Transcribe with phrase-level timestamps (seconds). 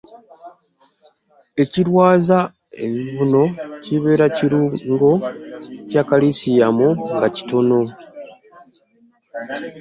[1.63, 2.39] Ekirwaza
[2.85, 3.43] ebibuno
[3.83, 5.11] kibeera kirungo
[5.89, 7.79] kya kalisiyamu nga kitono.